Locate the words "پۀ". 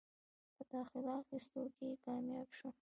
0.55-0.61